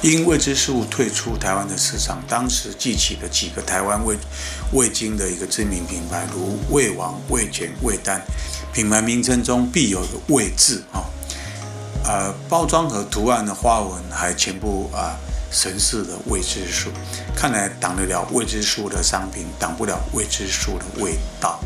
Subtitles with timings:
[0.00, 4.16] 因未知数退出台湾的市场，当时记起了几个台湾味
[4.72, 8.22] 味精的一个知名品牌，如味王、味全、味丹，
[8.72, 11.02] 品牌名称中必有个味字啊。
[12.04, 15.18] 呃，包装和图案的花纹还全部啊
[15.50, 16.90] 神似的未知数，
[17.34, 21.58] 看来挡得了未知数的商品，挡不了未知数的味道。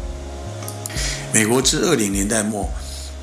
[1.35, 2.67] 美国至二零年代末。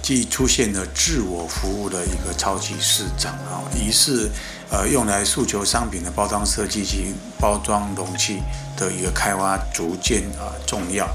[0.10, 4.28] 即出现了自我服务的一个超级市场啊，于是
[4.72, 8.40] 呃用来诉求商品的包装设计及包装容器
[8.76, 11.08] 的一个开发逐渐啊重要。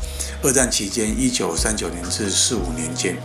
[0.44, 3.16] 二战期间，一九三九年至四五年间，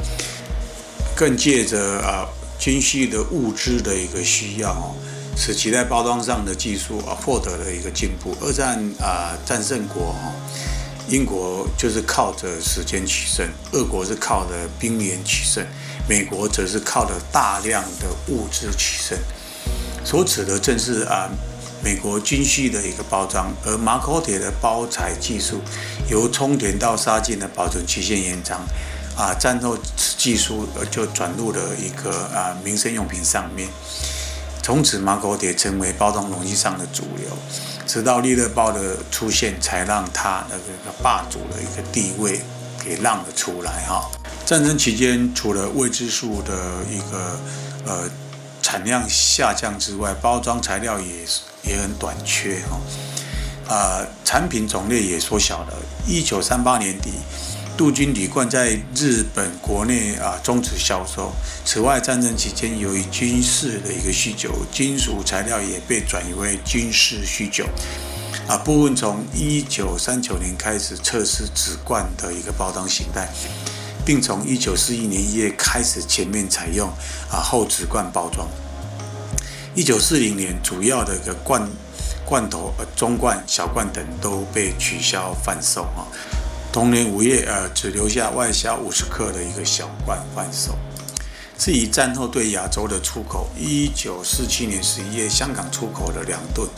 [1.16, 2.26] 更借着啊
[2.58, 4.96] 军需的物资的一个需要，
[5.38, 8.36] 使其在包装上的技术啊获得了一个进步。
[8.42, 10.34] 二战啊战胜国哈。
[11.10, 15.66] 英国就是靠着时间取胜，俄国是靠着兵源取胜，
[16.08, 19.18] 美国则是靠着大量的物资取胜。
[20.06, 21.28] 所指的正是啊，
[21.84, 25.60] 美国军需的一个包装，而马口铁的包材技术
[26.12, 28.62] 由充填到杀菌的保存期限延长，
[29.18, 29.76] 啊，战斗
[30.16, 33.68] 技术就转入了一个啊民生用品上面。
[34.62, 37.36] 从此，马口铁成为包装容器上的主流。
[37.90, 40.64] 直到利乐包的出现，才让他那个
[41.02, 42.40] 霸主的一个地位
[42.86, 44.08] 给让了出来哈。
[44.46, 46.54] 战争期间，除了未知数的
[46.88, 47.40] 一个
[47.88, 48.08] 呃
[48.62, 51.26] 产量下降之外，包装材料也
[51.64, 53.74] 也很短缺哈。
[53.76, 55.74] 啊，产品种类也缩小了。
[56.06, 57.14] 一九三八年底。
[57.80, 61.32] 杜军铝罐在日本国内啊终止销售。
[61.64, 67.64] 此外，战争期间由于军事的一个需求，金属材料也被转移为军事需求。
[68.50, 73.30] 啊，部分从一九三九年开始测试纸罐的一个包装形态，
[74.06, 76.90] 并从一九四一年一月开始全面采用
[77.32, 78.46] 啊厚纸罐包装。
[79.74, 81.66] 一九四零年，主要的一个罐
[82.26, 86.04] 罐头、呃中罐、小罐等都被取消贩售啊。
[86.72, 90.78] 同年五月，呃，只留下外销五十克的一个小罐贩售。
[91.58, 96.70] 至于战后对亚洲的出口，一九四七年十一月，香港出口的两吨，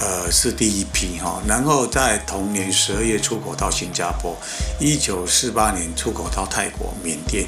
[0.00, 1.42] 呃，是第一批哈。
[1.46, 4.34] 然后在同年十二月出口到新加坡，
[4.80, 7.46] 一九四八年出口到泰国、缅甸，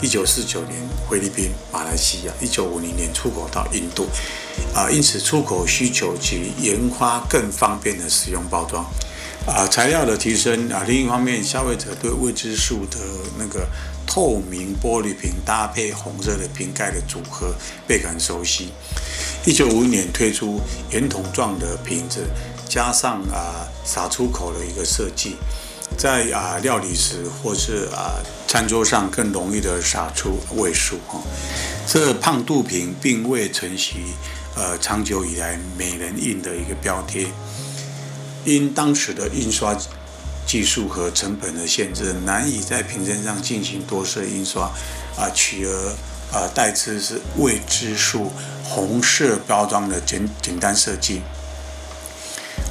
[0.00, 4.06] 一九四九年菲律宾、马来西亚，一九五零年出口到印度。
[4.72, 8.86] 啊，因此出口需求及研发更方便的使用包装。
[9.46, 12.98] 啊，材料的提升啊，另一方面，消费者对未知数的
[13.38, 13.68] 那个
[14.06, 17.54] 透明玻璃瓶搭配红色的瓶盖的组合
[17.86, 18.72] 倍感熟悉。
[19.44, 20.58] 一九五年推出
[20.90, 22.26] 圆筒状的瓶子，
[22.66, 25.36] 加上啊洒出口的一个设计，
[25.98, 28.16] 在啊料理时或是啊
[28.48, 31.20] 餐桌上更容易的洒出味素哈。
[31.86, 33.96] 这胖肚瓶并未承袭
[34.56, 37.26] 呃长久以来美人印的一个标贴。
[38.44, 39.76] 因当时的印刷
[40.46, 44.70] 技术和成本的限制，难以在瓶身上进行多色印刷，
[45.16, 45.96] 啊，取而
[46.32, 48.30] 啊代之是未知数
[48.62, 51.22] 红色包装的简简单设计。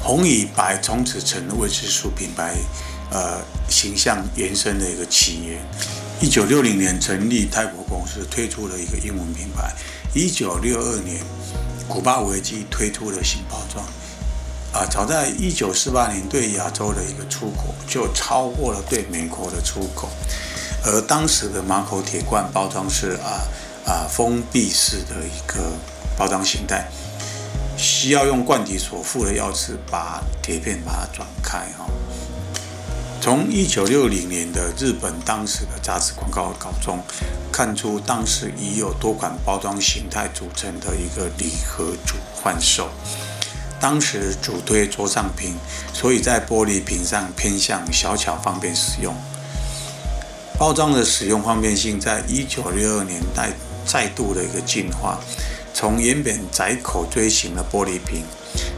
[0.02, 2.54] 红与白从此成了未知数品牌
[3.10, 5.60] 呃形象延伸的一个起源。
[6.20, 9.74] 一九六零年成立泰国公司，推出了一个英文品牌。
[10.14, 11.20] 一九六二年，
[11.88, 13.84] 古巴危机推出了新包装。
[14.74, 20.08] 啊，早在一九四八年，对亚洲的一个出口就超过了对美国的出口，
[20.84, 23.46] 而当时的马口铁罐包装是啊
[23.86, 25.62] 啊封闭式的一个
[26.16, 26.88] 包装形态，
[27.76, 31.86] 需要用罐体所附的钥匙把铁片把它转开哈。
[33.20, 36.98] 从一九六零年的日本当时的杂志广告稿中
[37.52, 42.90] 看出，当时已有多款包装形态组成的一个礼盒组贩售。
[43.84, 45.54] 当时主推桌上瓶，
[45.92, 49.14] 所以在玻璃瓶上偏向小巧方便使用。
[50.58, 53.50] 包装的使用方便性，在一九六二年代
[53.84, 55.20] 再度的一个进化，
[55.74, 58.24] 从原本窄口锥形的玻璃瓶，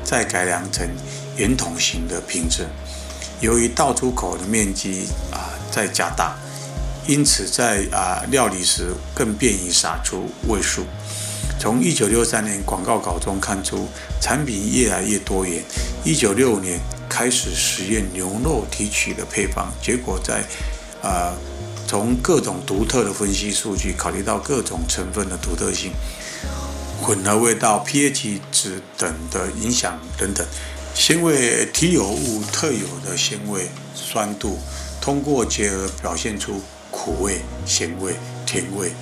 [0.03, 0.85] 再改良成
[1.37, 2.67] 圆筒形的瓶子。
[3.41, 6.35] 由于倒出口的面积啊在加大，
[7.06, 10.85] 因此在啊料理时更便于洒出味素。
[11.59, 13.89] 从一九六三年广告稿中看出，
[14.21, 15.63] 产品越来越多元。
[16.05, 16.79] 一九六五年
[17.09, 20.45] 开始实验牛肉提取的配方，结果在
[21.03, 21.35] 呃
[21.87, 25.93] 从各种独特的分析数据，考虑到各种成分的独特性、
[27.01, 30.47] 混合味道、pH 值等的影响等等，
[30.95, 34.59] 鲜味提有物特有的鲜味、酸度，
[35.01, 36.61] 通过结合表现出
[36.91, 38.15] 苦味、咸味、
[38.45, 38.93] 甜味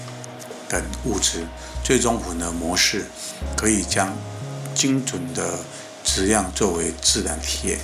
[0.69, 1.45] 等物质。
[1.85, 3.05] 最终混合模式
[3.55, 4.11] 可以将
[4.75, 5.61] 精准的
[6.03, 7.79] 质量作为自然体验。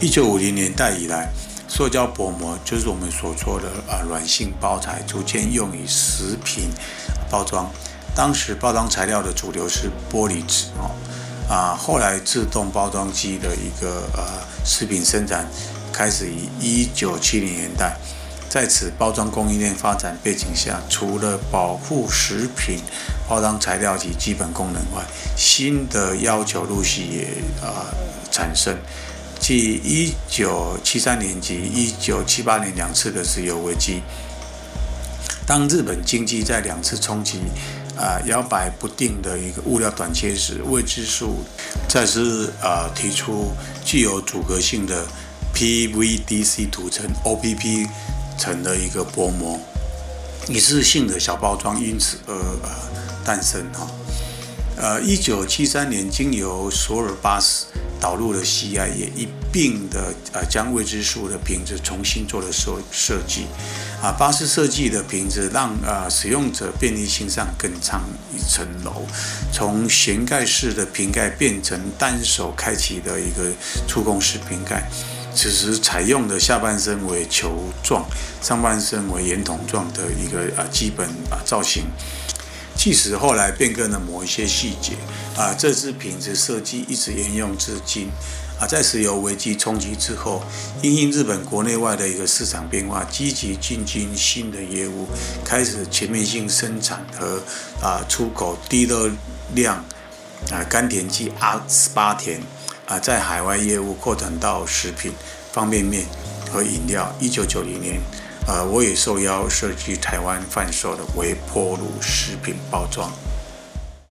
[0.00, 1.30] 一九五零年代以来，
[1.68, 6.70] 塑胶薄膜就是我们所说的啊软性包材，逐渐用于食品
[7.30, 7.70] 包装。
[8.16, 10.90] 当时包装材料的主流是玻璃纸哦，
[11.48, 15.46] 啊，后来自动包装机的一个呃食品生产
[15.92, 17.96] 开始于一九七零年代。
[18.48, 22.80] 在此包装供应链发展背景下，除了保护食品
[23.28, 25.04] 包装材料及基本功能外，
[25.36, 27.26] 新的要求陆续也
[27.62, 27.92] 啊
[28.30, 28.76] 产生。
[29.38, 34.02] 继一九七三年及一九七八年两次的石油危机，
[35.46, 37.42] 当日本经济在两次冲击
[37.96, 41.44] 啊摇摆不定的一个物料短缺时，未知数
[41.88, 43.52] 再次啊提出
[43.84, 45.06] 具有阻隔性的
[45.54, 47.86] PVDC 涂层 OPP。
[48.38, 49.58] 成了一个薄膜，
[50.48, 52.70] 一次性的小包装因此而呃
[53.24, 53.86] 诞生哈。
[54.76, 57.66] 呃，一九七三年经由索尔巴斯
[58.00, 63.46] 导入了 CI，也一并的呃将未知数的瓶子重新做了设设计。
[64.00, 68.00] 啊，巴斯设计的瓶子让呃使用者便利性上更上
[68.32, 69.04] 一层楼，
[69.52, 73.50] 从旋盖式的瓶盖变成单手开启的一个
[73.88, 74.88] 触控式瓶盖。
[75.38, 78.04] 此时采用的下半身为球状，
[78.42, 81.84] 上半身为圆筒状的一个啊基本啊造型，
[82.74, 84.94] 即使后来变更了某一些细节
[85.36, 88.10] 啊，这支瓶子设计一直沿用至今
[88.58, 88.66] 啊。
[88.66, 90.42] 在石油危机冲击之后，
[90.82, 95.06] 因应日本国内外的一个市场变化，积极进军新的业务，
[95.44, 97.40] 开始全面性生产和
[97.80, 99.08] 啊出口低热
[99.54, 99.76] 量
[100.50, 102.42] 啊甘甜剂阿斯巴甜。
[102.88, 105.12] 啊，在海外业务扩展到食品、
[105.52, 106.06] 方便面
[106.50, 107.14] 和饮料。
[107.20, 108.00] 一九九零年，
[108.46, 113.12] 呃，我也受邀设计台湾贩售的微波炉食品包装。